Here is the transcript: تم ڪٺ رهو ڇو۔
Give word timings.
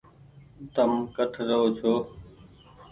تم 0.73 0.91
ڪٺ 1.15 1.31
رهو 1.47 1.65
ڇو۔ 1.77 1.93